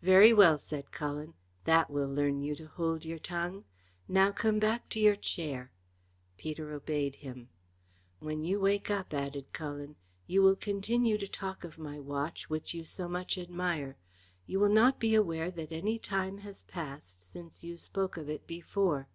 "Very 0.00 0.32
well," 0.32 0.58
said 0.58 0.92
Cullen. 0.92 1.34
"That 1.64 1.90
will 1.90 2.08
learn 2.08 2.40
you 2.40 2.54
to 2.54 2.66
hold 2.68 3.04
your 3.04 3.18
tongue. 3.18 3.64
Now 4.08 4.32
come 4.32 4.58
back 4.58 4.88
to 4.88 4.98
your 4.98 5.14
chair." 5.14 5.72
Peter 6.38 6.72
obeyed 6.72 7.16
him 7.16 7.34
again. 7.36 7.48
"When 8.18 8.44
you 8.44 8.60
wake 8.60 8.90
up," 8.90 9.12
added 9.12 9.52
Cullen, 9.52 9.96
"you 10.26 10.40
will 10.40 10.56
continue 10.56 11.18
to 11.18 11.28
talk 11.28 11.64
of 11.64 11.76
my 11.76 12.00
watch 12.00 12.48
which 12.48 12.72
you 12.72 12.82
so 12.86 13.08
much 13.10 13.36
admire. 13.36 13.98
You 14.46 14.58
will 14.58 14.72
not 14.72 14.98
be 14.98 15.14
aware 15.14 15.50
that 15.50 15.70
any 15.70 15.98
time 15.98 16.38
has 16.38 16.62
passed 16.62 17.30
since 17.30 17.62
you 17.62 17.76
spoke 17.76 18.16
of 18.16 18.30
it 18.30 18.46
before. 18.46 19.10